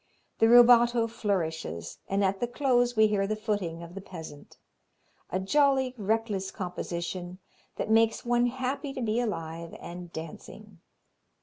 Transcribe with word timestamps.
The 0.39 0.49
rubato 0.49 1.05
flourishes, 1.05 1.99
and 2.09 2.23
at 2.25 2.39
the 2.39 2.47
close 2.47 2.95
we 2.95 3.05
hear 3.05 3.27
the 3.27 3.35
footing 3.35 3.83
of 3.83 3.93
the 3.93 4.01
peasant. 4.01 4.57
A 5.29 5.39
jolly, 5.39 5.93
reckless 5.95 6.49
composition 6.49 7.37
that 7.75 7.91
makes 7.91 8.25
one 8.25 8.47
happy 8.47 8.93
to 8.93 9.01
be 9.03 9.19
alive 9.19 9.75
and 9.79 10.11
dancing. 10.11 10.79